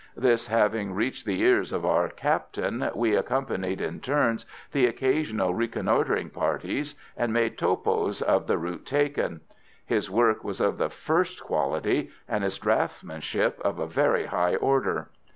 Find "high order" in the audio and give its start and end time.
14.25-15.11